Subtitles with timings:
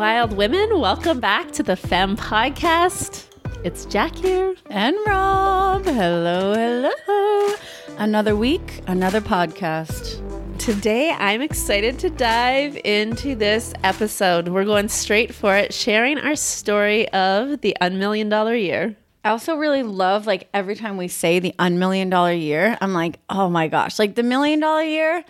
[0.00, 0.80] wild women.
[0.80, 3.26] Welcome back to the Femme Podcast.
[3.64, 4.54] It's Jack here.
[4.70, 5.84] And Rob.
[5.84, 7.54] Hello, hello.
[7.98, 10.26] Another week, another podcast.
[10.58, 14.48] Today, I'm excited to dive into this episode.
[14.48, 18.96] We're going straight for it, sharing our story of the unmillion dollar year.
[19.22, 23.18] I also really love like every time we say the unmillion dollar year, I'm like,
[23.28, 25.22] oh my gosh, like the million dollar year.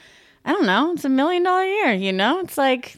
[0.44, 2.38] I don't know, it's a million dollar year, you know?
[2.38, 2.96] It's like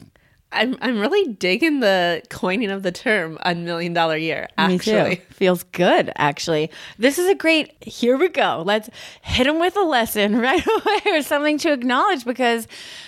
[0.53, 5.63] I'm I'm really digging the coining of the term a million dollar year." Actually, feels
[5.63, 6.11] good.
[6.15, 7.73] Actually, this is a great.
[7.83, 8.63] Here we go.
[8.65, 8.89] Let's
[9.21, 12.67] hit them with a lesson right away, or something to acknowledge because,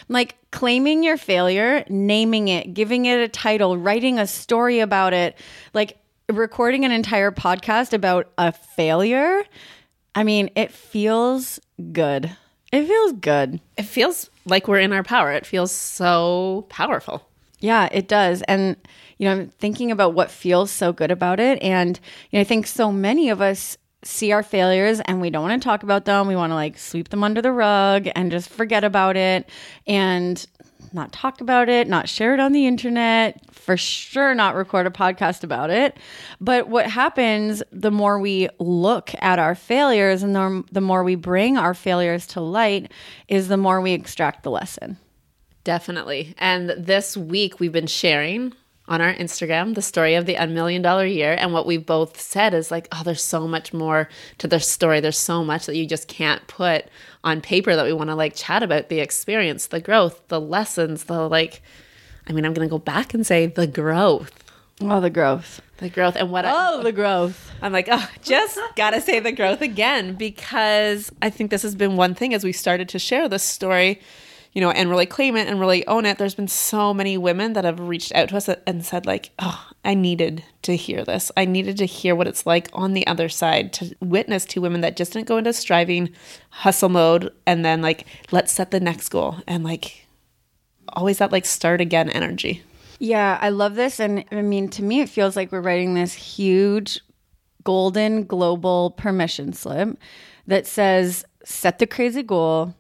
[0.09, 5.38] like, claiming your failure, naming it, giving it a title, writing a story about it,
[5.73, 5.98] like
[6.30, 9.44] recording an entire podcast about a failure.
[10.16, 11.59] I mean, it feels
[11.91, 12.36] good.
[12.72, 13.62] It feels good.
[13.77, 15.31] It feels like we're in our power.
[15.31, 17.27] It feels so powerful.
[17.66, 18.44] Yeah, it does.
[18.44, 18.77] And,
[19.17, 21.61] you know, I'm thinking about what feels so good about it.
[21.63, 21.99] And,
[22.30, 25.59] you know, I think so many of us see our failures and we don't want
[25.59, 26.27] to talk about them.
[26.27, 29.49] We want to like sweep them under the rug and just forget about it
[29.88, 30.45] and
[30.93, 34.91] not talk about it, not share it on the internet, for sure not record a
[34.91, 35.97] podcast about it.
[36.39, 41.16] But what happens the more we look at our failures and the, the more we
[41.16, 42.91] bring our failures to light
[43.27, 44.97] is the more we extract the lesson.
[45.66, 46.35] Definitely.
[46.38, 48.53] And this week we've been sharing
[48.88, 51.35] on our Instagram the story of the unmillion dollar year.
[51.38, 54.99] And what we both said is like, oh, there's so much more to the story.
[54.99, 56.86] There's so much that you just can't put
[57.23, 61.05] on paper that we want to like chat about the experience, the growth, the lessons,
[61.05, 61.63] the like,
[62.27, 64.43] I mean, I'm going to go back and say the growth.
[64.81, 65.61] Oh, the growth.
[65.77, 66.16] The growth.
[66.16, 67.52] And what Oh, I, the growth.
[67.63, 71.73] I'm like, oh, just got to say the growth again because I think this has
[71.73, 73.99] been one thing as we started to share this story
[74.56, 76.17] you know, and really claim it and really own it.
[76.17, 79.67] There's been so many women that have reached out to us and said, like, oh,
[79.83, 81.30] I needed to hear this.
[81.36, 84.80] I needed to hear what it's like on the other side to witness two women
[84.80, 86.10] that just didn't go into striving,
[86.49, 90.08] hustle mode, and then like, let's set the next goal and like
[90.93, 92.64] always that like start again energy.
[92.98, 93.99] Yeah, I love this.
[93.99, 97.02] And I mean, to me, it feels like we're writing this huge
[97.66, 99.98] golden global permission slip
[100.48, 102.73] that says, set the crazy goal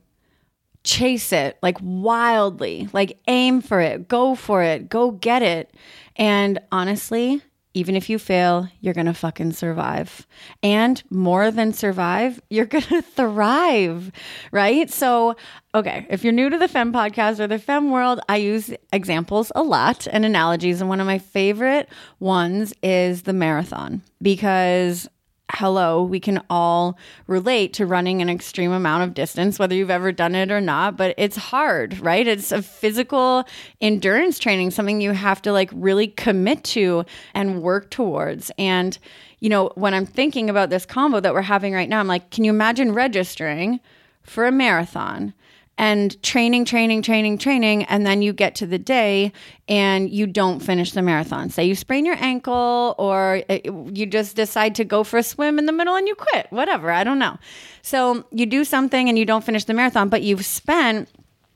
[0.85, 5.73] chase it like wildly, like aim for it, go for it, go get it.
[6.15, 7.41] And honestly,
[7.75, 10.25] even if you fail, you're to fucking survive.
[10.63, 14.11] And more than survive, you're to thrive,
[14.51, 14.89] right?
[14.89, 15.35] So,
[15.75, 19.51] okay, if you're new to the Femme podcast or the Femme world, I use examples
[19.55, 20.79] a lot and analogies.
[20.79, 25.09] And one of my favorite ones is the marathon because
[25.51, 26.97] hello, we can all
[27.27, 30.97] relate to running an extreme amount of distance, whether you've ever done it or not,
[30.97, 32.27] but it's hard, right?
[32.27, 33.45] It's a physical
[33.79, 38.51] endurance training, something you have to like really commit to and work towards.
[38.57, 38.97] And,
[39.39, 42.31] you know, when I'm thinking about this combo that we're having right now, I'm like,
[42.31, 43.79] can you imagine registering
[44.23, 45.33] for a marathon?
[45.77, 49.33] And training, training, training, training, and then you get to the day
[49.67, 51.49] and you don't finish the marathon.
[51.49, 53.59] Say you sprain your ankle or uh,
[53.91, 56.91] you just decide to go for a swim in the middle and you quit, whatever,
[56.91, 57.37] I don't know.
[57.81, 61.09] So you do something and you don't finish the marathon, but you've spent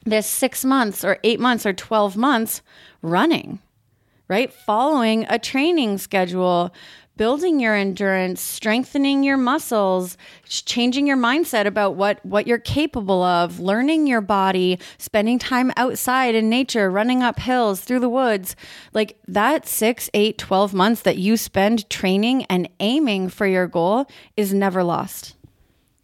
[0.06, 2.62] this six months or eight months or 12 months
[3.02, 3.60] running,
[4.28, 4.52] right?
[4.52, 6.74] Following a training schedule,
[7.20, 10.16] building your endurance, strengthening your muscles,
[10.46, 16.34] changing your mindset about what what you're capable of, learning your body, spending time outside
[16.34, 18.56] in nature, running up hills, through the woods.
[18.94, 24.06] Like that 6, 8, 12 months that you spend training and aiming for your goal
[24.38, 25.36] is never lost.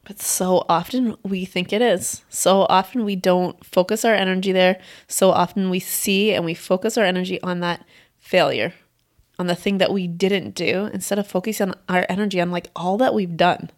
[0.03, 2.25] But so often we think it is.
[2.27, 4.81] So often we don't focus our energy there.
[5.07, 7.85] So often we see and we focus our energy on that
[8.19, 8.73] failure
[9.37, 12.69] on the thing that we didn't do instead of focusing on our energy on like
[12.75, 13.69] all that we've done,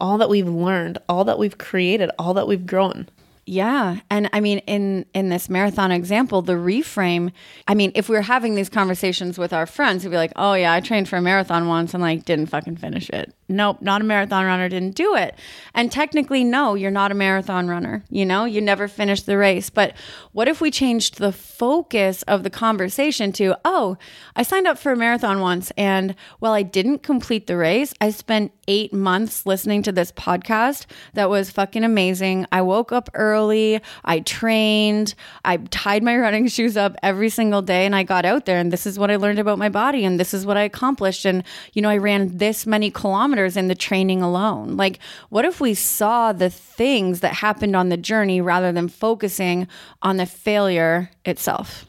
[0.00, 3.08] all that we've learned, all that we've created, all that we've grown.
[3.46, 4.00] Yeah.
[4.10, 7.32] And I mean in in this marathon example, the reframe,
[7.66, 10.54] I mean, if we are having these conversations with our friends, we'd be like, "Oh
[10.54, 14.00] yeah, I trained for a marathon once and like didn't fucking finish it." Nope, not
[14.00, 15.34] a marathon runner, didn't do it.
[15.74, 18.04] And technically, no, you're not a marathon runner.
[18.08, 19.70] You know, you never finished the race.
[19.70, 19.94] But
[20.30, 23.96] what if we changed the focus of the conversation to, "Oh,
[24.36, 28.10] I signed up for a marathon once and while I didn't complete the race, I
[28.10, 32.46] spent 8 months listening to this podcast that was fucking amazing.
[32.52, 35.14] I woke up early I trained.
[35.44, 38.72] I tied my running shoes up every single day and I got out there and
[38.72, 41.24] this is what I learned about my body and this is what I accomplished.
[41.24, 41.42] And,
[41.72, 44.76] you know, I ran this many kilometers in the training alone.
[44.76, 44.98] Like,
[45.28, 49.68] what if we saw the things that happened on the journey rather than focusing
[50.02, 51.86] on the failure itself?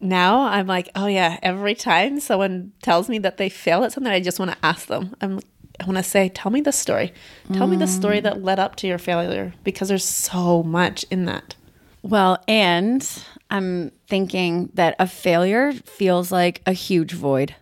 [0.00, 4.12] now I'm like, oh yeah, every time someone tells me that they failed at something,
[4.12, 5.14] I just want to ask them.
[5.20, 5.40] I'm
[5.80, 7.12] I want to say, tell me the story.
[7.52, 8.44] Tell me the story that mm.
[8.44, 11.54] led up to your failure because there's so much in that.
[12.02, 13.08] Well, and
[13.50, 17.54] I'm thinking that a failure feels like a huge void,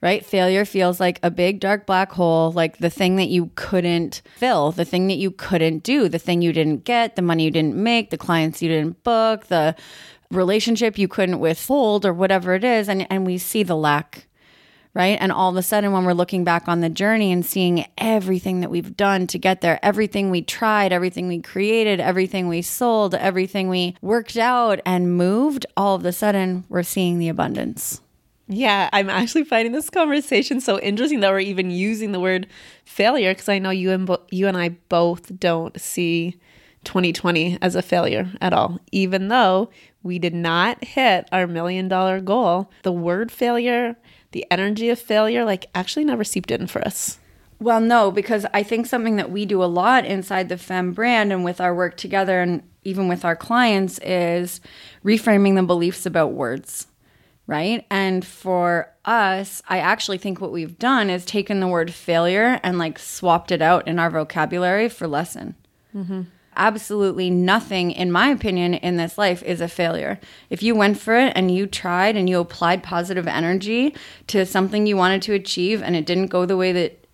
[0.00, 0.24] right?
[0.24, 4.72] Failure feels like a big dark black hole, like the thing that you couldn't fill,
[4.72, 7.76] the thing that you couldn't do, the thing you didn't get, the money you didn't
[7.76, 9.74] make, the clients you didn't book, the
[10.30, 12.88] relationship you couldn't withhold, or whatever it is.
[12.88, 14.26] And, and we see the lack
[14.94, 15.18] right?
[15.20, 18.60] And all of a sudden, when we're looking back on the journey and seeing everything
[18.60, 23.14] that we've done to get there, everything we tried, everything we created, everything we sold,
[23.14, 28.00] everything we worked out and moved, all of a sudden, we're seeing the abundance.
[28.52, 32.48] Yeah, I'm actually finding this conversation so interesting that we're even using the word
[32.84, 36.36] failure because I know you and bo- you and I both don't see
[36.82, 38.80] 2020 as a failure at all.
[38.90, 39.70] Even though
[40.02, 43.96] we did not hit our million dollar goal, the word failure
[44.32, 47.18] the energy of failure like actually never seeped in for us.
[47.58, 51.32] Well, no, because I think something that we do a lot inside the Femme brand
[51.32, 54.60] and with our work together and even with our clients is
[55.04, 56.86] reframing the beliefs about words,
[57.46, 57.84] right?
[57.90, 62.78] And for us, I actually think what we've done is taken the word failure and
[62.78, 65.54] like swapped it out in our vocabulary for lesson.
[65.94, 66.22] Mm-hmm
[66.56, 70.20] absolutely nothing, in my opinion, in this life is a failure.
[70.48, 73.94] If you went for it and you tried and you applied positive energy
[74.28, 77.06] to something you wanted to achieve and it didn't go the way that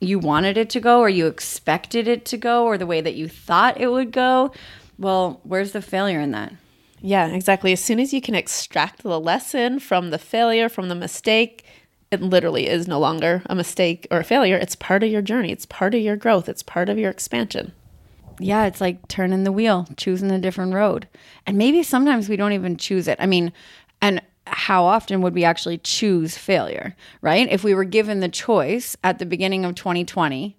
[0.00, 3.14] you wanted it to go or you expected it to go or the way that
[3.14, 4.52] you thought it would go,
[4.98, 6.52] well, where's the failure in that?
[7.00, 7.72] Yeah, exactly.
[7.72, 11.64] As soon as you can extract the lesson from the failure, from the mistake,
[12.10, 14.56] it literally is no longer a mistake or a failure.
[14.56, 17.72] It's part of your journey, it's part of your growth, it's part of your expansion
[18.38, 21.08] yeah, it's like turning the wheel, choosing a different road.
[21.46, 23.18] And maybe sometimes we don't even choose it.
[23.20, 23.52] I mean,
[24.00, 27.48] and how often would we actually choose failure, right?
[27.50, 30.56] If we were given the choice at the beginning of 2020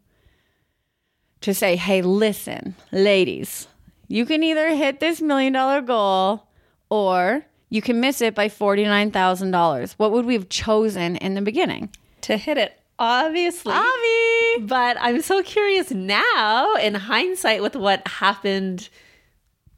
[1.41, 3.67] to say, hey, listen, ladies,
[4.07, 6.47] you can either hit this million dollar goal
[6.89, 9.93] or you can miss it by $49,000.
[9.93, 11.89] What would we have chosen in the beginning?
[12.21, 13.73] To hit it Obviously.
[13.73, 14.65] Avi.
[14.65, 18.89] But I'm so curious now, in hindsight, with what happened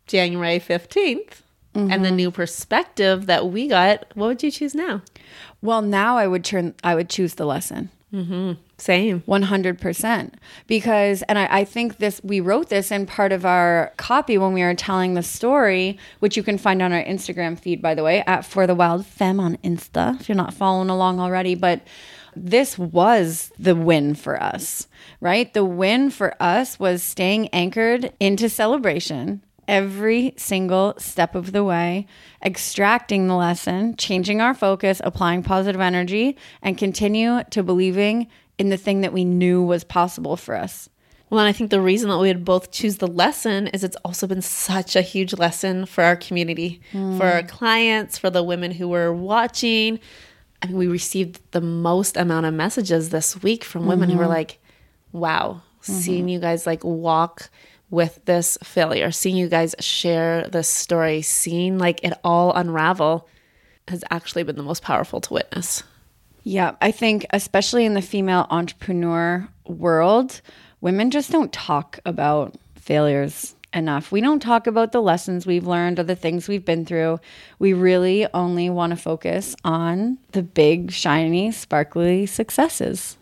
[0.05, 1.41] January 15th
[1.77, 1.91] mm-hmm.
[1.91, 2.15] and the mm-hmm.
[2.15, 5.01] new perspective that we got, what would you choose now?
[5.61, 7.89] Well, now I would turn, I would choose the lesson.
[8.13, 8.53] Mm-hmm.
[8.77, 9.21] Same.
[9.21, 10.33] 100%.
[10.67, 14.53] Because, and I, I, think this, we wrote this in part of our copy when
[14.53, 18.03] we were telling the story, which you can find on our Instagram feed, by the
[18.03, 21.53] way, at For the Wild Femme on Insta, if you're not following along already.
[21.53, 21.81] But
[22.45, 24.87] this was the win for us,
[25.21, 25.53] right?
[25.53, 32.07] The win for us was staying anchored into celebration every single step of the way,
[32.43, 38.77] extracting the lesson, changing our focus, applying positive energy, and continue to believing in the
[38.77, 40.89] thing that we knew was possible for us.
[41.29, 43.97] Well, and I think the reason that we would both choose the lesson is it's
[44.05, 47.17] also been such a huge lesson for our community, mm.
[47.17, 49.99] for our clients, for the women who were watching,
[50.61, 54.17] I mean, we received the most amount of messages this week from women mm-hmm.
[54.17, 54.33] who were mm-hmm.
[54.33, 54.59] like,
[55.11, 55.93] wow, mm-hmm.
[55.93, 57.49] seeing you guys like walk
[57.89, 63.27] with this failure, seeing you guys share this story, seeing like it all unravel
[63.87, 65.83] has actually been the most powerful to witness.
[66.43, 70.41] Yeah, I think, especially in the female entrepreneur world,
[70.81, 74.11] women just don't talk about failures enough.
[74.11, 77.19] We don't talk about the lessons we've learned or the things we've been through.
[77.59, 83.17] We really only want to focus on the big, shiny, sparkly successes.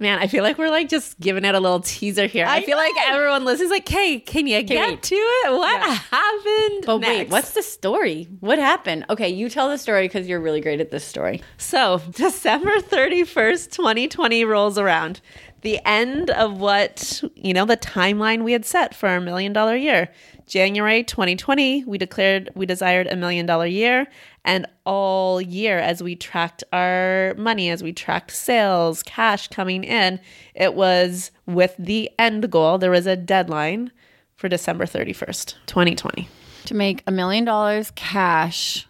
[0.00, 2.46] Man, I feel like we're like just giving it a little teaser here.
[2.46, 5.50] I, I feel like everyone listens like, "Hey, can you can get to it?
[5.50, 5.94] What yeah.
[5.94, 7.10] happened?" But next?
[7.10, 8.28] wait, what's the story?
[8.38, 9.06] What happened?
[9.10, 11.42] Okay, you tell the story because you're really great at this story.
[11.56, 15.20] So, December thirty first, twenty twenty rolls around
[15.62, 19.76] the end of what, you know, the timeline we had set for our million dollar
[19.76, 20.10] year.
[20.46, 24.06] January 2020, we declared we desired a million dollar year.
[24.44, 30.20] And all year, as we tracked our money, as we tracked sales, cash coming in,
[30.54, 32.78] it was with the end goal.
[32.78, 33.92] There was a deadline
[34.36, 36.28] for December 31st, 2020.
[36.66, 38.86] To make a million dollars cash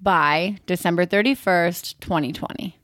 [0.00, 2.79] by December 31st, 2020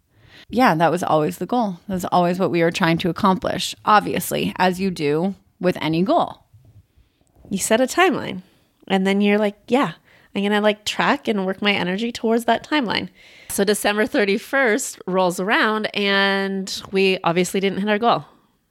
[0.48, 1.78] yeah, that was always the goal.
[1.88, 6.02] That was always what we were trying to accomplish, obviously, as you do with any
[6.02, 6.44] goal.
[7.50, 8.42] You set a timeline,
[8.88, 9.92] and then you're like, yeah,
[10.34, 13.08] I'm going to like track and work my energy towards that timeline.
[13.48, 18.24] So December 31st rolls around, and we obviously didn't hit our goal.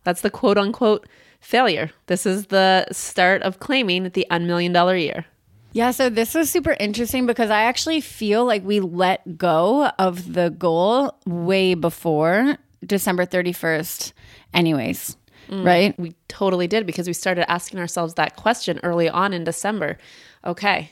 [0.04, 1.08] That's the quote unquote
[1.42, 1.92] failure.
[2.06, 5.26] This is the start of claiming the unmillion dollar year.
[5.76, 10.32] Yeah, so this was super interesting because I actually feel like we let go of
[10.32, 12.56] the goal way before
[12.86, 14.14] December 31st,
[14.54, 15.18] anyways.
[15.50, 15.66] Mm.
[15.66, 16.00] Right?
[16.00, 19.98] We totally did because we started asking ourselves that question early on in December.
[20.46, 20.92] Okay,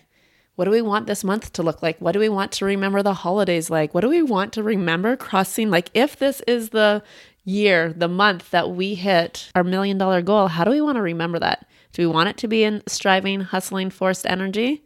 [0.56, 1.98] what do we want this month to look like?
[2.00, 3.94] What do we want to remember the holidays like?
[3.94, 5.70] What do we want to remember crossing?
[5.72, 7.02] Like, if this is the
[7.46, 11.02] year, the month that we hit our million dollar goal, how do we want to
[11.02, 11.66] remember that?
[11.94, 14.84] Do we want it to be in striving, hustling, forced energy?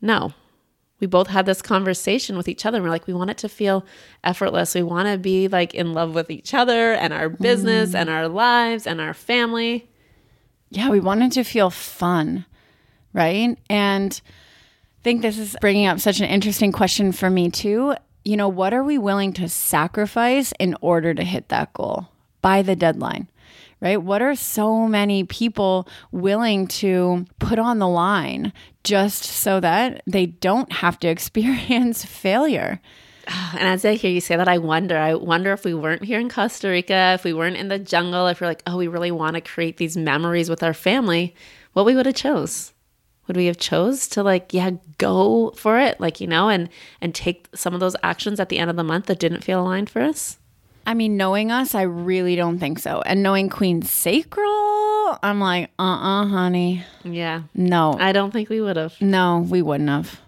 [0.00, 0.32] No.
[1.00, 2.78] We both had this conversation with each other.
[2.78, 3.84] And we're like, we want it to feel
[4.24, 4.74] effortless.
[4.74, 7.94] We want to be like in love with each other and our business mm.
[7.96, 9.88] and our lives and our family.
[10.70, 12.44] Yeah, we wanted to feel fun,
[13.12, 13.56] right?
[13.70, 17.94] And I think this is bringing up such an interesting question for me, too.
[18.24, 22.08] You know, what are we willing to sacrifice in order to hit that goal
[22.42, 23.28] by the deadline?
[23.80, 24.02] Right?
[24.02, 30.26] What are so many people willing to put on the line just so that they
[30.26, 32.80] don't have to experience failure?
[33.52, 34.96] And as I hear you say that, I wonder.
[34.96, 38.26] I wonder if we weren't here in Costa Rica, if we weren't in the jungle,
[38.26, 41.34] if we're like, oh, we really want to create these memories with our family,
[41.74, 42.72] what we would have chose.
[43.26, 46.70] Would we have chose to like, yeah, go for it, like you know, and
[47.02, 49.60] and take some of those actions at the end of the month that didn't feel
[49.60, 50.38] aligned for us?
[50.88, 53.02] I mean, knowing us, I really don't think so.
[53.04, 56.82] And knowing Queen Sacral, I'm like, uh uh honey.
[57.04, 58.94] Yeah, No, I don't think we would have.
[59.00, 60.18] no, we wouldn't have.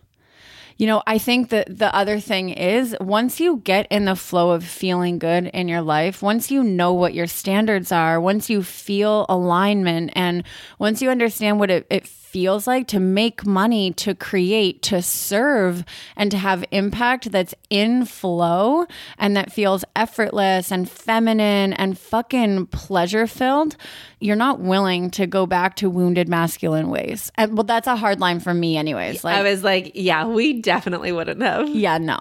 [0.76, 4.50] You know, I think that the other thing is once you get in the flow
[4.50, 8.62] of feeling good in your life, once you know what your standards are, once you
[8.62, 10.42] feel alignment, and
[10.78, 15.84] once you understand what it, it feels like to make money, to create, to serve,
[16.16, 18.86] and to have impact that's in flow
[19.18, 23.76] and that feels effortless and feminine and fucking pleasure filled,
[24.20, 27.32] you're not willing to go back to wounded masculine ways.
[27.34, 29.24] And well, that's a hard line for me, anyways.
[29.24, 31.68] Like, I was like, yeah, we definitely wouldn't have.
[31.68, 32.20] yeah, no,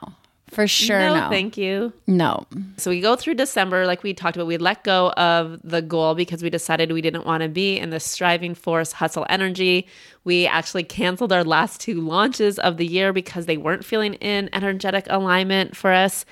[0.49, 1.29] for sure, no, no.
[1.29, 1.93] thank you.
[2.07, 2.45] no.
[2.77, 6.15] So we go through December, like we talked about, we let go of the goal
[6.15, 9.87] because we decided we didn't want to be in the striving force hustle energy.
[10.23, 14.49] We actually canceled our last two launches of the year because they weren't feeling in
[14.53, 16.25] energetic alignment for us.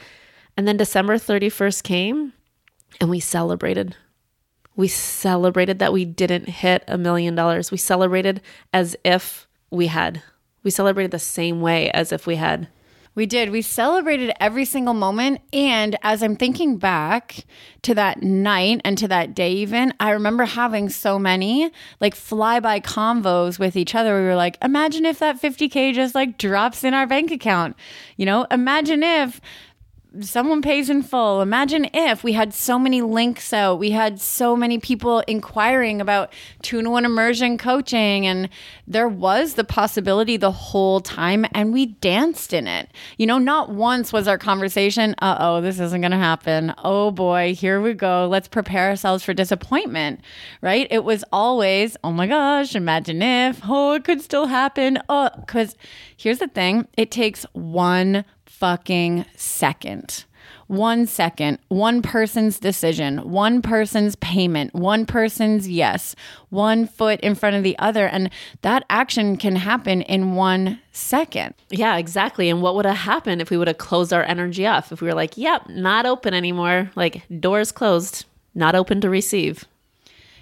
[0.56, 2.34] And then December 31st came
[3.00, 3.96] and we celebrated.
[4.76, 7.72] We celebrated that we didn't hit a million dollars.
[7.72, 8.42] We celebrated
[8.74, 10.22] as if we had.
[10.64, 12.68] We celebrated the same way as if we had.
[13.18, 13.50] We did.
[13.50, 15.42] We celebrated every single moment.
[15.52, 17.46] And as I'm thinking back
[17.82, 22.84] to that night and to that day, even, I remember having so many like flyby
[22.84, 24.20] convos with each other.
[24.20, 27.76] We were like, imagine if that 50K just like drops in our bank account.
[28.18, 29.42] You know, imagine if
[30.22, 31.42] someone pays in full.
[31.42, 33.80] Imagine if we had so many links out.
[33.80, 38.50] We had so many people inquiring about two to one immersion coaching, and
[38.88, 42.90] there was the possibility the whole time, and we danced in it.
[43.18, 46.74] You know, not once was our conversation, uh oh, this isn't going to happen.
[46.84, 48.28] Oh boy, here we go.
[48.28, 50.22] Let's prepare ourselves for disappointment,
[50.62, 50.88] right?
[50.90, 55.00] It was always, oh my gosh, imagine if, oh, it could still happen.
[55.10, 55.76] Oh, because
[56.16, 58.26] here's the thing it takes one
[58.60, 60.26] fucking second.
[60.68, 66.14] One second, one person's decision, one person's payment, one person's yes,
[66.50, 68.06] one foot in front of the other.
[68.08, 68.30] And
[68.64, 71.54] that action can happen in one second.
[71.70, 72.50] Yeah, exactly.
[72.50, 74.92] And what would have happened if we would have closed our energy off?
[74.92, 79.66] If we were like, yep, not open anymore, like doors closed, not open to receive.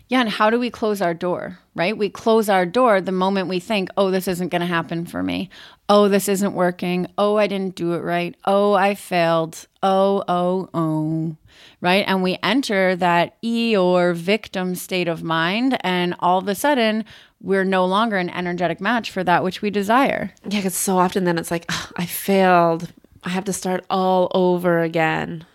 [0.08, 0.22] Yeah.
[0.22, 1.98] And how do we close our door, right?
[1.98, 5.24] We close our door the moment we think, oh, this isn't going to happen for
[5.24, 5.50] me.
[5.90, 7.08] Oh, this isn't working.
[7.18, 8.36] Oh, I didn't do it right.
[8.46, 9.68] Oh, I failed.
[9.82, 11.36] Oh, oh, oh.
[11.82, 12.06] Right.
[12.08, 15.78] And we enter that Eeyore victim state of mind.
[15.82, 17.06] And all of a sudden,
[17.42, 20.34] we're no longer an energetic match for that which we desire.
[20.44, 22.92] Yeah, because so often then it's like, "Ugh, I failed.
[23.24, 25.46] I have to start all over again.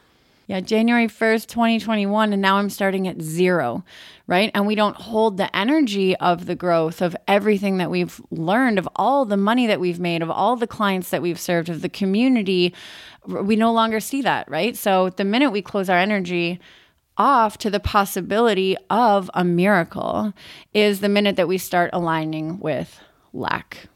[0.51, 3.85] Yeah, January 1st, 2021, and now I'm starting at zero,
[4.27, 4.51] right?
[4.53, 8.89] And we don't hold the energy of the growth of everything that we've learned, of
[8.97, 11.89] all the money that we've made, of all the clients that we've served, of the
[11.89, 12.75] community.
[13.29, 14.77] We no longer see that, right?
[14.77, 16.59] So the minute we close our energy,
[17.17, 20.33] off to the possibility of a miracle
[20.75, 23.01] is the minute that we start aligning with
[23.33, 23.87] lack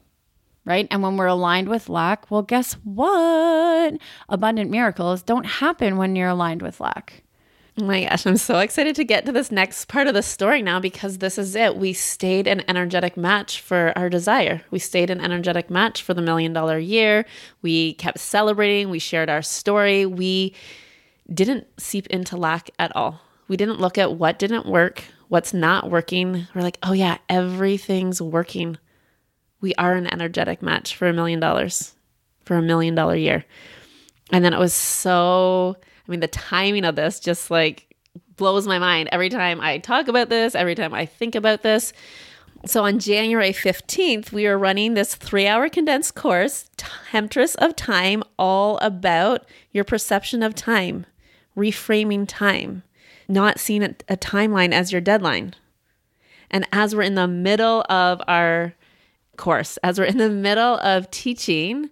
[0.64, 0.87] right?
[0.90, 3.94] And when we're aligned with lack, well, guess what?
[4.28, 7.25] Abundant miracles don't happen when you're aligned with lack.
[7.80, 10.62] Oh my gosh, I'm so excited to get to this next part of the story
[10.62, 11.76] now because this is it.
[11.76, 14.62] We stayed an energetic match for our desire.
[14.71, 17.26] We stayed an energetic match for the million dollar year.
[17.62, 18.90] We kept celebrating.
[18.90, 20.06] We shared our story.
[20.06, 20.54] We
[21.33, 23.21] didn't seep into lack at all.
[23.49, 26.47] We didn't look at what didn't work, what's not working.
[26.54, 28.78] We're like, oh yeah, everything's working.
[29.64, 31.94] We are an energetic match for a million dollars,
[32.44, 33.47] for a million dollar year.
[34.30, 35.75] And then it was so,
[36.06, 37.97] I mean, the timing of this just like
[38.37, 41.94] blows my mind every time I talk about this, every time I think about this.
[42.66, 48.23] So on January 15th, we were running this three hour condensed course, Temptress of Time,
[48.38, 51.06] all about your perception of time,
[51.56, 52.83] reframing time,
[53.28, 55.54] not seeing a, a timeline as your deadline.
[56.50, 58.75] And as we're in the middle of our
[59.37, 61.91] course, as we're in the middle of teaching,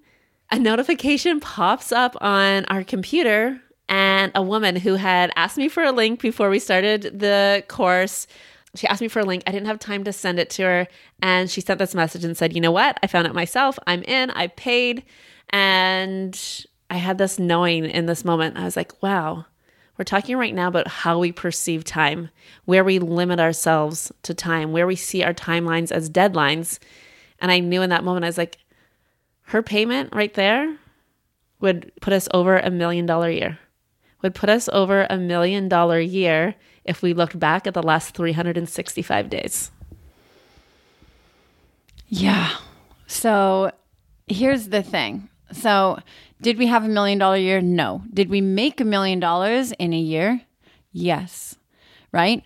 [0.51, 5.83] a notification pops up on our computer and a woman who had asked me for
[5.83, 8.27] a link before we started the course
[8.75, 9.43] she asked me for a link.
[9.47, 10.89] I didn't have time to send it to her.
[11.21, 12.99] And she sent this message and said, You know what?
[13.03, 13.79] I found it myself.
[13.87, 14.31] I'm in.
[14.31, 15.05] I paid.
[15.51, 16.39] And
[16.89, 18.57] I had this knowing in this moment.
[18.57, 19.45] I was like, Wow,
[19.99, 22.31] we're talking right now about how we perceive time,
[22.65, 26.79] where we limit ourselves to time, where we see our timelines as deadlines.
[27.43, 28.57] And I knew in that moment, I was like,
[29.43, 30.79] Her payment right there
[31.61, 33.59] would put us over a million dollar year,
[34.23, 38.15] would put us over a million dollar year if we looked back at the last
[38.15, 39.71] 365 days.
[42.09, 42.57] Yeah.
[43.07, 43.73] So
[44.27, 45.29] here's the thing.
[45.53, 45.99] So,
[46.41, 47.61] did we have a million dollar year?
[47.61, 48.03] No.
[48.13, 50.43] Did we make a million dollars in a year?
[50.93, 51.57] Yes.
[52.11, 52.45] Right?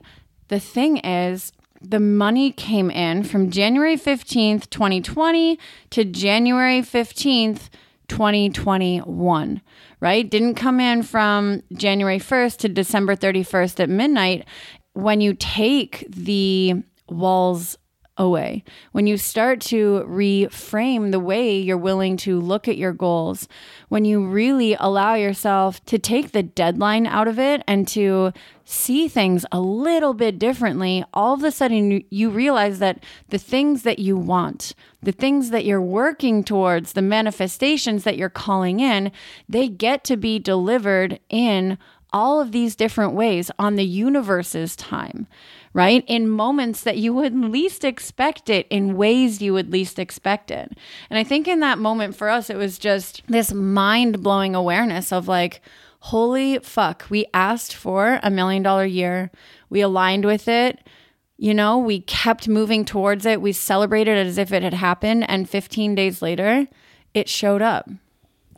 [0.49, 5.59] The thing is, the money came in from January 15th, 2020
[5.91, 7.69] to January 15th,
[8.09, 9.61] 2021
[10.01, 10.29] right?
[10.29, 14.47] Didn't come in from January 1st to December 31st at midnight.
[14.93, 17.79] When you take the walls
[18.19, 23.49] away, when you start to reframe the way you're willing to look at your goals,
[23.89, 28.33] when you really allow yourself to take the deadline out of it and to
[28.65, 33.83] see things a little bit differently, all of a sudden you realize that the things
[33.83, 39.13] that you want, the things that you're working towards, the manifestations that you're calling in,
[39.49, 41.79] they get to be delivered in
[42.13, 45.27] all of these different ways on the universe's time,
[45.77, 46.05] right?
[46.07, 50.73] In moments that you would least expect it, in ways you would least expect it.
[51.11, 55.13] And I think in that moment for us, it was just this mind blowing awareness
[55.13, 55.61] of like,
[56.01, 59.31] holy fuck, we asked for a million dollar year.
[59.69, 60.81] We aligned with it.
[61.37, 63.43] You know, we kept moving towards it.
[63.43, 65.29] We celebrated it as if it had happened.
[65.29, 66.69] And 15 days later,
[67.13, 67.87] it showed up.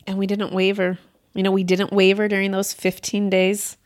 [0.06, 1.00] And we didn't waver.
[1.34, 3.76] You know, we didn't waver during those 15 days.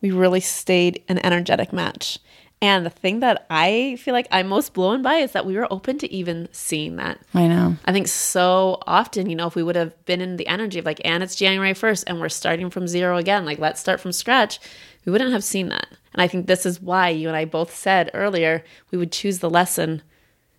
[0.00, 2.18] We really stayed an energetic match.
[2.62, 5.72] And the thing that I feel like I'm most blown by is that we were
[5.72, 7.18] open to even seeing that.
[7.32, 7.76] I know.
[7.86, 10.84] I think so often, you know, if we would have been in the energy of
[10.84, 14.12] like, and it's January 1st and we're starting from zero again, like, let's start from
[14.12, 14.60] scratch,
[15.06, 15.86] we wouldn't have seen that.
[16.12, 19.38] And I think this is why you and I both said earlier we would choose
[19.38, 20.02] the lesson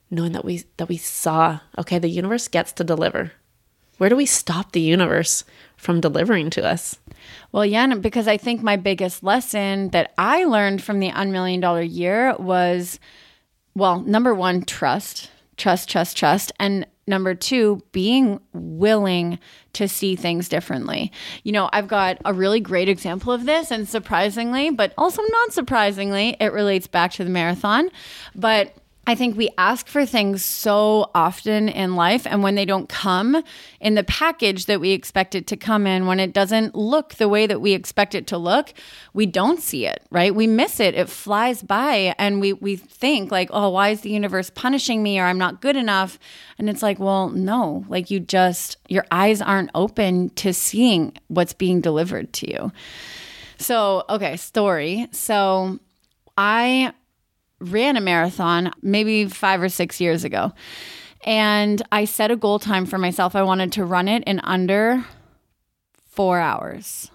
[0.09, 3.31] knowing that we that we saw, okay, the universe gets to deliver.
[4.01, 5.43] Where do we stop the universe
[5.77, 6.97] from delivering to us?
[7.51, 11.83] Well, yeah, because I think my biggest lesson that I learned from the unmillion dollar
[11.83, 12.99] year was
[13.75, 16.51] well, number one, trust, trust, trust, trust.
[16.59, 19.37] And number two, being willing
[19.73, 21.11] to see things differently.
[21.43, 25.53] You know, I've got a really great example of this, and surprisingly, but also not
[25.53, 27.91] surprisingly, it relates back to the marathon.
[28.33, 28.75] But
[29.11, 33.43] I think we ask for things so often in life, and when they don't come
[33.81, 37.27] in the package that we expect it to come in, when it doesn't look the
[37.27, 38.73] way that we expect it to look,
[39.13, 40.33] we don't see it, right?
[40.33, 40.95] We miss it.
[40.95, 45.19] It flies by, and we, we think, like, oh, why is the universe punishing me
[45.19, 46.17] or I'm not good enough?
[46.57, 51.51] And it's like, well, no, like you just, your eyes aren't open to seeing what's
[51.51, 52.71] being delivered to you.
[53.57, 55.09] So, okay, story.
[55.11, 55.79] So,
[56.37, 56.93] I
[57.61, 60.51] ran a marathon maybe five or six years ago.
[61.23, 63.35] And I set a goal time for myself.
[63.35, 65.05] I wanted to run it in under
[66.11, 67.09] four hours.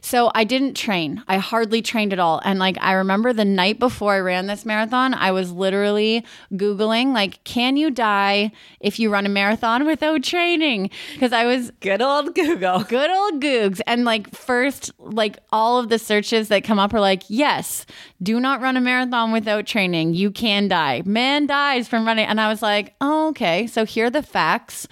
[0.00, 1.24] So I didn't train.
[1.26, 2.40] I hardly trained at all.
[2.44, 7.12] And like I remember the night before I ran this marathon, I was literally Googling,
[7.12, 10.90] like, can you die if you run a marathon without training?
[11.12, 12.84] Because I was good old Google.
[12.84, 13.80] Good old Googs.
[13.84, 17.84] And like first, like all of the searches that come up are like, yes,
[18.22, 20.14] do not run a marathon without training.
[20.14, 21.02] You can die.
[21.04, 22.26] Man dies from running.
[22.26, 23.66] And I was like, oh, okay.
[23.66, 24.86] So here are the facts.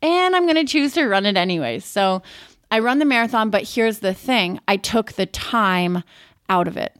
[0.00, 1.84] And I'm going to choose to run it anyways.
[1.84, 2.22] So
[2.70, 6.02] I run the marathon, but here's the thing I took the time
[6.48, 6.94] out of it.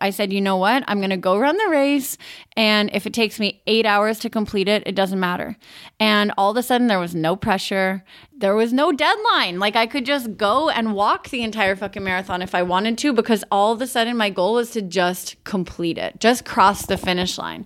[0.00, 0.84] I said, you know what?
[0.86, 2.18] I'm going to go run the race.
[2.56, 5.56] And if it takes me eight hours to complete it, it doesn't matter.
[5.98, 8.04] And all of a sudden, there was no pressure.
[8.36, 9.58] There was no deadline.
[9.58, 13.12] Like I could just go and walk the entire fucking marathon if I wanted to,
[13.12, 16.98] because all of a sudden, my goal was to just complete it, just cross the
[16.98, 17.64] finish line.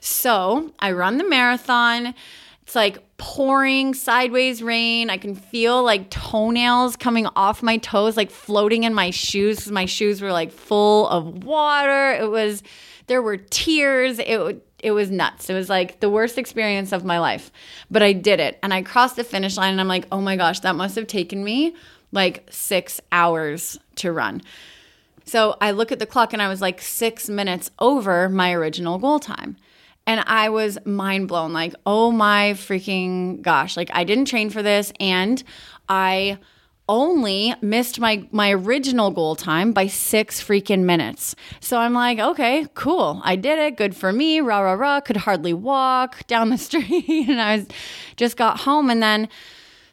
[0.00, 2.14] So I run the marathon
[2.72, 5.10] It's like pouring sideways rain.
[5.10, 9.70] I can feel like toenails coming off my toes, like floating in my shoes.
[9.70, 12.12] My shoes were like full of water.
[12.12, 12.62] It was,
[13.08, 14.18] there were tears.
[14.18, 15.50] It, it was nuts.
[15.50, 17.52] It was like the worst experience of my life.
[17.90, 20.36] But I did it and I crossed the finish line and I'm like, oh my
[20.36, 21.76] gosh, that must have taken me
[22.10, 24.40] like six hours to run.
[25.26, 28.96] So I look at the clock and I was like six minutes over my original
[28.98, 29.58] goal time.
[30.06, 34.62] And I was mind blown like, oh my freaking gosh, like I didn't train for
[34.62, 35.42] this and
[35.88, 36.38] I
[36.88, 41.36] only missed my my original goal time by 6 freaking minutes.
[41.60, 43.20] So I'm like, okay, cool.
[43.24, 43.76] I did it.
[43.76, 44.40] Good for me.
[44.40, 45.00] Rah rah rah.
[45.00, 47.66] Could hardly walk down the street and I was
[48.16, 49.28] just got home and then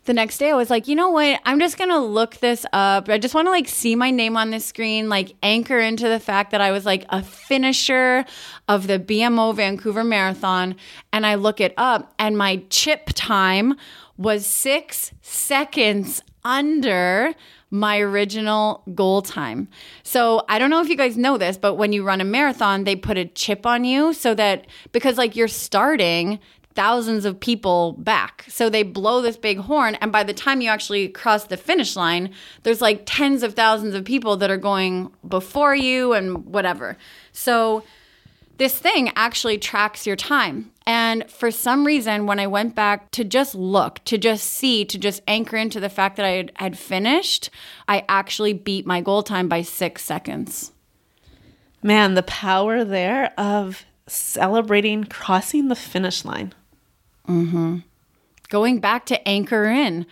[0.10, 1.40] the next day I was like, you know what?
[1.46, 3.10] I'm just going to look this up.
[3.10, 6.20] I just want to like see my name on the screen, like anchor into the
[6.20, 8.26] fact that I was like a finisher
[8.68, 10.76] of the BMO Vancouver Marathon.
[11.14, 13.76] And I look it up, and my chip time
[14.18, 17.36] was six seconds under
[17.70, 19.68] my original goal time.
[20.02, 22.84] So I don't know if you guys know this, but when you run a marathon,
[22.84, 26.40] they put a chip on you so that because like you're starting
[26.80, 28.46] thousands of people back.
[28.48, 29.96] So they blow this big horn.
[29.96, 33.96] And by the time you actually cross the finish line, there's like tens of thousands
[33.96, 36.96] of people that are going before you and whatever.
[37.34, 37.84] So
[38.60, 40.72] this thing actually tracks your time.
[40.86, 44.98] And for some reason, when I went back to just look, to just see, to
[44.98, 47.50] just anchor into the fact that I had, had finished,
[47.90, 50.72] I actually beat my goal time by six seconds.
[51.84, 56.54] Man, the power there of celebrating crossing the finish line.
[57.30, 57.78] Mm-hmm.
[58.50, 60.08] Going back to anchor in,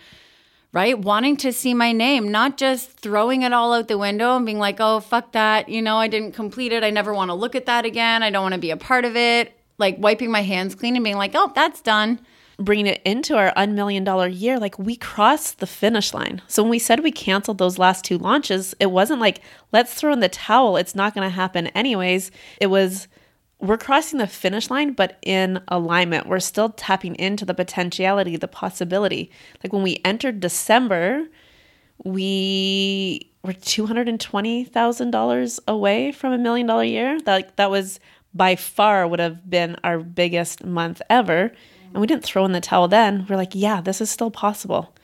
[0.72, 0.96] right?
[0.98, 4.60] Wanting to see my name, not just throwing it all out the window and being
[4.60, 5.68] like, oh, fuck that.
[5.68, 6.84] You know, I didn't complete it.
[6.84, 8.22] I never want to look at that again.
[8.22, 9.52] I don't want to be a part of it.
[9.78, 12.20] Like wiping my hands clean and being like, oh, that's done.
[12.60, 16.42] Bringing it into our unmillion dollar year, like we crossed the finish line.
[16.48, 19.40] So when we said we canceled those last two launches, it wasn't like,
[19.72, 20.76] let's throw in the towel.
[20.76, 22.32] It's not going to happen anyways.
[22.60, 23.06] It was,
[23.60, 26.28] we're crossing the finish line, but in alignment.
[26.28, 29.30] We're still tapping into the potentiality, the possibility.
[29.62, 31.26] Like when we entered December,
[32.04, 37.20] we were two hundred and twenty thousand dollars away from a million dollar year.
[37.22, 37.98] That that was
[38.32, 41.52] by far would have been our biggest month ever.
[41.92, 43.26] And we didn't throw in the towel then.
[43.28, 44.94] We're like, yeah, this is still possible.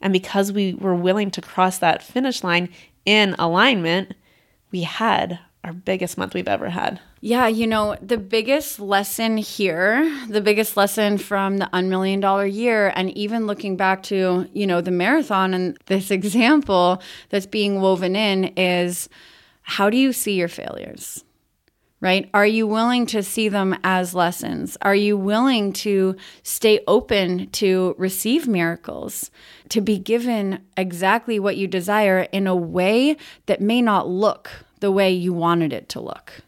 [0.00, 2.68] And because we were willing to cross that finish line
[3.06, 4.14] in alignment,
[4.72, 7.00] we had our biggest month we've ever had.
[7.20, 12.92] Yeah, you know, the biggest lesson here, the biggest lesson from the unmillion dollar year,
[12.96, 18.16] and even looking back to, you know, the marathon and this example that's being woven
[18.16, 19.08] in is
[19.62, 21.24] how do you see your failures?
[22.00, 22.28] Right?
[22.34, 24.76] Are you willing to see them as lessons?
[24.82, 29.30] Are you willing to stay open to receive miracles,
[29.68, 34.92] to be given exactly what you desire in a way that may not look the
[34.92, 36.42] way you wanted it to look?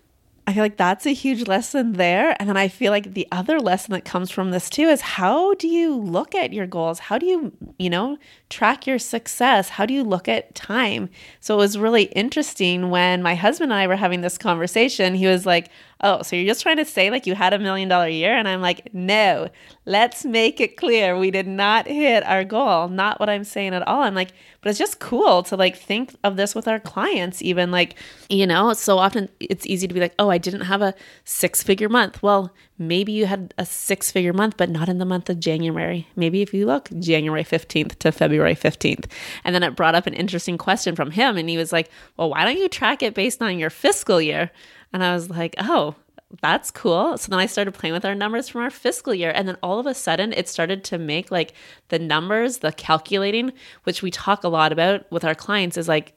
[0.46, 2.36] I feel like that's a huge lesson there.
[2.38, 5.54] And then I feel like the other lesson that comes from this too is how
[5.54, 6.98] do you look at your goals?
[6.98, 8.18] How do you, you know,
[8.50, 9.70] track your success?
[9.70, 11.08] How do you look at time?
[11.40, 15.14] So it was really interesting when my husband and I were having this conversation.
[15.14, 15.70] He was like,
[16.04, 18.36] Oh, so you're just trying to say like you had a million dollar year?
[18.36, 19.48] And I'm like, No,
[19.86, 21.18] let's make it clear.
[21.18, 22.88] We did not hit our goal.
[22.88, 24.02] Not what I'm saying at all.
[24.02, 27.70] I'm like, but it's just cool to like think of this with our clients, even
[27.70, 27.96] like,
[28.28, 31.62] you know, so often it's easy to be like, oh, I didn't have a six
[31.62, 32.22] figure month.
[32.22, 36.06] Well, maybe you had a six figure month, but not in the month of January.
[36.16, 39.06] Maybe if you look January 15th to February 15th.
[39.42, 41.38] And then it brought up an interesting question from him.
[41.38, 44.50] And he was like, well, why don't you track it based on your fiscal year?
[44.94, 45.96] And I was like, oh,
[46.40, 47.18] that's cool.
[47.18, 49.32] So then I started playing with our numbers from our fiscal year.
[49.34, 51.52] And then all of a sudden, it started to make like
[51.88, 53.52] the numbers, the calculating,
[53.82, 56.14] which we talk a lot about with our clients, is like,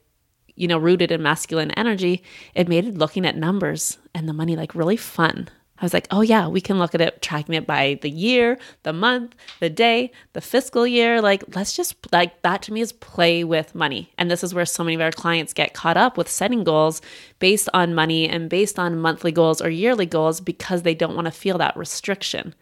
[0.55, 2.23] you know, rooted in masculine energy.
[2.53, 5.49] It made looking at numbers and the money like really fun.
[5.79, 8.57] I was like, oh yeah, we can look at it, tracking it by the year,
[8.83, 11.21] the month, the day, the fiscal year.
[11.21, 14.11] Like, let's just, like, that to me is play with money.
[14.17, 17.01] And this is where so many of our clients get caught up with setting goals
[17.39, 21.25] based on money and based on monthly goals or yearly goals because they don't want
[21.25, 22.55] to feel that restriction.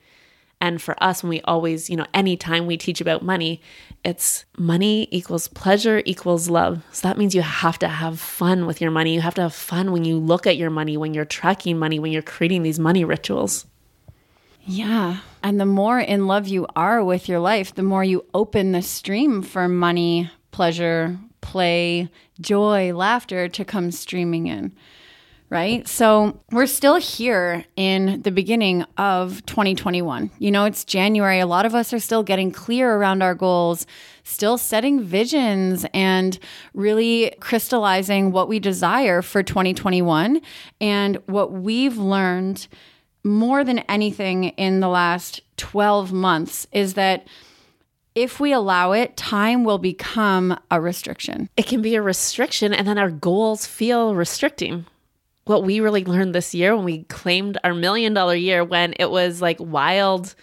[0.61, 3.61] And for us, when we always, you know, anytime we teach about money,
[4.03, 6.83] it's money equals pleasure equals love.
[6.91, 9.13] So that means you have to have fun with your money.
[9.13, 11.99] You have to have fun when you look at your money, when you're tracking money,
[11.99, 13.65] when you're creating these money rituals.
[14.61, 15.19] Yeah.
[15.43, 18.81] And the more in love you are with your life, the more you open the
[18.81, 22.09] stream for money, pleasure, play,
[22.41, 24.73] joy, laughter to come streaming in
[25.49, 25.87] right?
[25.87, 30.31] So we're still here in the beginning of 2021.
[30.39, 31.39] You know, it's January.
[31.39, 33.85] A lot of us are still getting clear around our goals,
[34.23, 36.37] still setting visions and
[36.73, 40.41] really crystallizing what we desire for 2021
[40.81, 42.67] and what we've learned
[43.23, 47.27] more than anything in the last 12 months is that
[48.13, 51.49] if we allow it, time will become a restriction.
[51.57, 54.85] It can be a restriction, and then our goals feel restricting
[55.45, 59.09] what we really learned this year when we claimed our million dollar year when it
[59.09, 60.35] was like wild,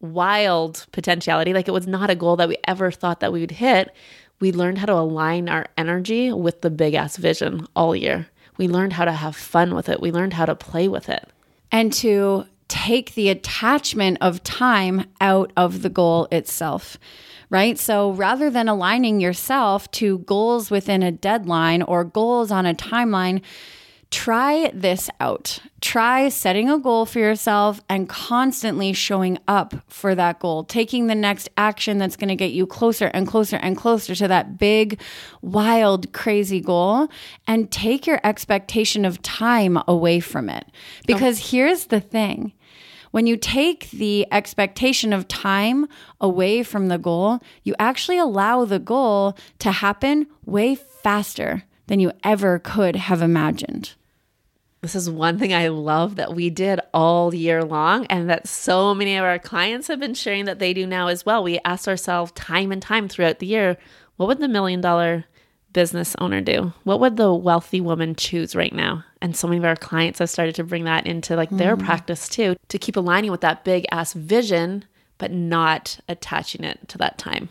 [0.00, 1.52] wild potentiality.
[1.52, 3.94] Like it was not a goal that we ever thought that we would hit.
[4.40, 8.28] We learned how to align our energy with the big ass vision all year.
[8.56, 10.00] We learned how to have fun with it.
[10.00, 11.28] We learned how to play with it.
[11.70, 16.98] And to take the attachment of time out of the goal itself
[17.50, 17.78] right?
[17.78, 23.42] So rather than aligning yourself to goals within a deadline or goals on a timeline,
[24.10, 25.58] Try this out.
[25.82, 31.14] Try setting a goal for yourself and constantly showing up for that goal, taking the
[31.14, 34.98] next action that's going to get you closer and closer and closer to that big,
[35.42, 37.08] wild, crazy goal.
[37.46, 40.64] And take your expectation of time away from it.
[41.06, 41.48] Because oh.
[41.50, 42.54] here's the thing
[43.10, 45.86] when you take the expectation of time
[46.20, 52.12] away from the goal, you actually allow the goal to happen way faster than you
[52.22, 53.94] ever could have imagined.
[54.80, 58.94] This is one thing I love that we did all year long, and that so
[58.94, 61.42] many of our clients have been sharing that they do now as well.
[61.42, 63.76] We ask ourselves time and time throughout the year
[64.16, 65.24] what would the million dollar
[65.72, 66.72] business owner do?
[66.84, 69.04] What would the wealthy woman choose right now?
[69.20, 71.84] And so many of our clients have started to bring that into like their mm.
[71.84, 74.84] practice too, to keep aligning with that big ass vision,
[75.18, 77.48] but not attaching it to that time.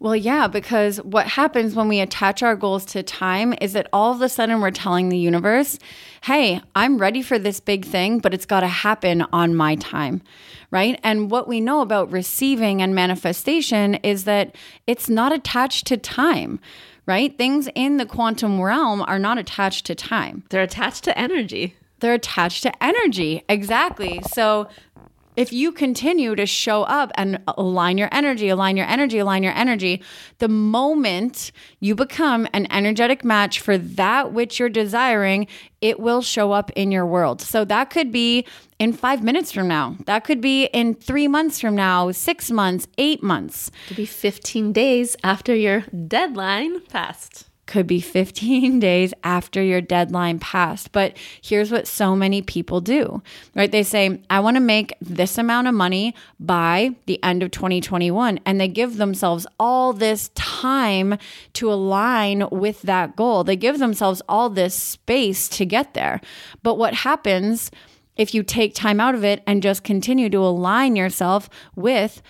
[0.00, 4.12] Well, yeah, because what happens when we attach our goals to time is that all
[4.12, 5.78] of a sudden we're telling the universe,
[6.22, 10.22] hey, I'm ready for this big thing, but it's got to happen on my time,
[10.70, 10.98] right?
[11.02, 14.54] And what we know about receiving and manifestation is that
[14.86, 16.60] it's not attached to time
[17.06, 17.36] right?
[17.36, 20.42] Things in the quantum realm are not attached to time.
[20.48, 21.76] They're attached to energy.
[22.00, 23.42] They're attached to energy.
[23.48, 24.20] Exactly.
[24.32, 24.68] So
[25.36, 29.52] if you continue to show up and align your energy, align your energy, align your
[29.52, 30.02] energy,
[30.38, 35.46] the moment you become an energetic match for that which you're desiring,
[35.80, 37.40] it will show up in your world.
[37.40, 38.46] So that could be
[38.78, 39.96] in five minutes from now.
[40.06, 43.68] That could be in three months from now, six months, eight months.
[43.68, 49.80] It could be 15 days after your deadline passed could be 15 days after your
[49.80, 50.92] deadline passed.
[50.92, 53.22] But here's what so many people do,
[53.54, 53.70] right?
[53.70, 58.40] They say, I want to make this amount of money by the end of 2021.
[58.44, 61.18] And they give themselves all this time
[61.54, 63.44] to align with that goal.
[63.44, 66.20] They give themselves all this space to get there.
[66.62, 67.70] But what happens
[68.16, 72.22] if you take time out of it and just continue to align yourself with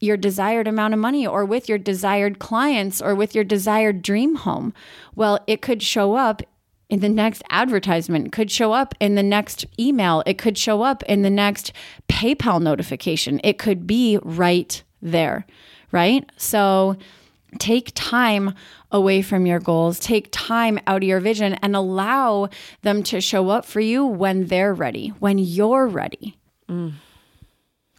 [0.00, 4.36] your desired amount of money or with your desired clients or with your desired dream
[4.36, 4.72] home.
[5.14, 6.42] Well, it could show up
[6.88, 11.04] in the next advertisement, could show up in the next email, it could show up
[11.04, 11.72] in the next
[12.08, 13.40] PayPal notification.
[13.44, 15.46] It could be right there,
[15.92, 16.28] right?
[16.36, 16.96] So
[17.58, 18.54] take time
[18.90, 22.48] away from your goals, take time out of your vision and allow
[22.82, 26.36] them to show up for you when they're ready, when you're ready.
[26.68, 26.94] Mm.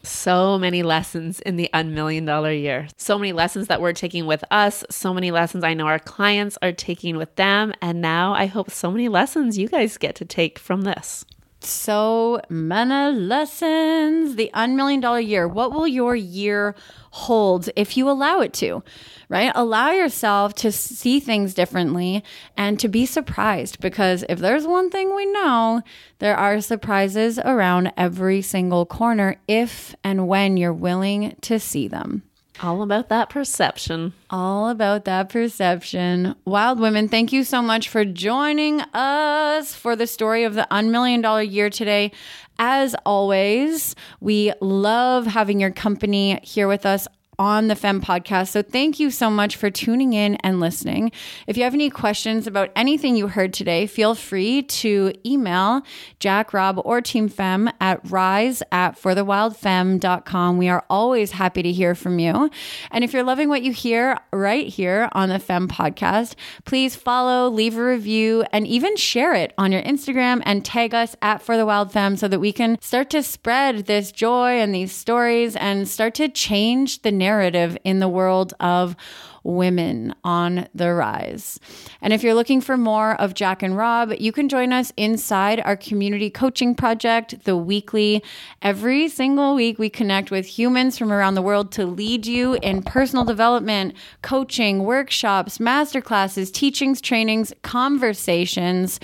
[0.04, 2.88] So many lessons in the unmillion dollar year.
[2.98, 4.84] So many lessons that we're taking with us.
[4.90, 7.74] So many lessons I know our clients are taking with them.
[7.82, 11.26] And now I hope so many lessons you guys get to take from this.
[11.64, 14.36] So many lessons.
[14.36, 15.48] The unmillion dollar year.
[15.48, 16.76] What will your year
[17.12, 18.84] hold if you allow it to?
[19.30, 19.52] Right?
[19.54, 22.24] Allow yourself to see things differently
[22.58, 25.82] and to be surprised because if there's one thing we know,
[26.20, 32.24] there are surprises around every single corner if and when you're willing to see them.
[32.60, 34.14] All about that perception.
[34.30, 36.36] All about that perception.
[36.46, 41.22] Wild Women, thank you so much for joining us for the story of the unmillion
[41.22, 42.12] dollar year today.
[42.60, 47.08] As always, we love having your company here with us
[47.42, 48.50] on the Femme podcast.
[48.50, 51.12] So thank you so much for tuning in and listening.
[51.48, 55.82] If you have any questions about anything you heard today, feel free to email
[56.20, 60.58] Jack, Rob, or Team Femme at rise at forthewildfemme.com.
[60.60, 62.52] We are always happy to hear from you.
[62.92, 67.50] And if you're loving what you hear right here on the Femme podcast, please follow,
[67.50, 71.58] leave a review, and even share it on your Instagram and tag us at For
[71.58, 75.88] the Wild so that we can start to spread this joy and these stories and
[75.88, 78.96] start to change the narrative narrative in the world of
[79.44, 81.60] women on the rise.
[82.02, 85.60] And if you're looking for more of Jack and Rob, you can join us inside
[85.62, 88.24] our community coaching project, The Weekly.
[88.62, 92.84] Every single week, we connect with humans from around the world to lead you in
[92.84, 99.00] personal development, coaching, workshops, masterclasses, teachings, trainings, conversations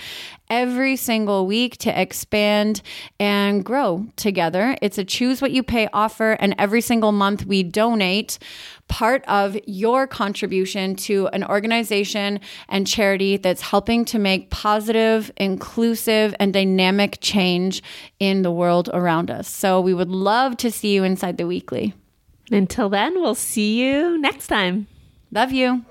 [0.50, 2.82] every single week to expand
[3.20, 4.76] and grow together.
[4.80, 8.38] It's a choose what you pay offer, and every single month we donate
[8.88, 16.34] part of your contribution to an organization and charity that's helping to make positive, inclusive,
[16.40, 17.82] and dynamic change
[18.18, 19.48] in the world around us.
[19.48, 21.94] So we would love to see you inside the weekly.
[22.50, 24.86] Until then, we'll see you next time.
[25.30, 25.84] Love you.